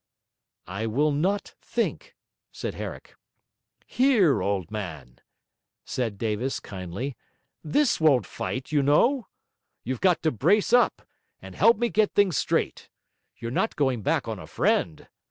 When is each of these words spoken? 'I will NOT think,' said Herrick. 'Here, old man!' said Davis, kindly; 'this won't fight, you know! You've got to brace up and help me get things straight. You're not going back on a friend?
'I 0.65 0.87
will 0.87 1.11
NOT 1.11 1.53
think,' 1.61 2.15
said 2.51 2.73
Herrick. 2.73 3.15
'Here, 3.85 4.41
old 4.41 4.71
man!' 4.71 5.19
said 5.85 6.17
Davis, 6.17 6.59
kindly; 6.59 7.15
'this 7.63 7.99
won't 8.01 8.25
fight, 8.25 8.71
you 8.71 8.81
know! 8.81 9.27
You've 9.83 10.01
got 10.01 10.23
to 10.23 10.31
brace 10.31 10.73
up 10.73 11.03
and 11.39 11.53
help 11.53 11.77
me 11.77 11.89
get 11.89 12.15
things 12.15 12.35
straight. 12.35 12.89
You're 13.37 13.51
not 13.51 13.75
going 13.75 14.01
back 14.01 14.27
on 14.27 14.39
a 14.39 14.47
friend? 14.47 15.07